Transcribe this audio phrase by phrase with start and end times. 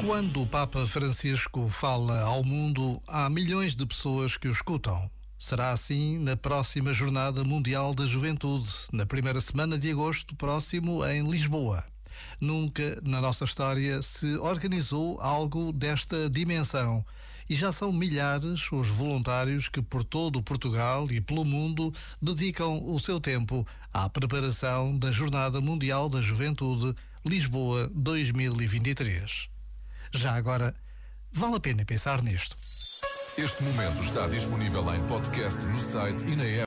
[0.00, 5.10] Quando o Papa Francisco fala ao mundo, há milhões de pessoas que o escutam.
[5.38, 11.30] Será assim na próxima Jornada Mundial da Juventude, na primeira semana de agosto próximo em
[11.30, 11.84] Lisboa.
[12.40, 17.04] Nunca na nossa história se organizou algo desta dimensão
[17.48, 22.98] e já são milhares os voluntários que por todo Portugal e pelo mundo dedicam o
[22.98, 29.48] seu tempo à preparação da Jornada Mundial da Juventude Lisboa 2023.
[30.12, 30.74] Já agora,
[31.32, 32.56] vale a pena pensar nisto.
[33.36, 36.64] Este momento está disponível em podcast no site e na app.